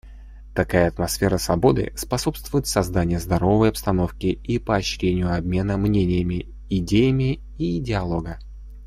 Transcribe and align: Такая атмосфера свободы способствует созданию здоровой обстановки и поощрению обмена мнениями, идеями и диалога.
Такая 0.55 0.87
атмосфера 0.87 1.37
свободы 1.37 1.93
способствует 1.95 2.65
созданию 2.65 3.19
здоровой 3.19 3.69
обстановки 3.69 4.25
и 4.25 4.57
поощрению 4.57 5.31
обмена 5.37 5.77
мнениями, 5.77 6.47
идеями 6.71 7.39
и 7.59 7.79
диалога. 7.79 8.39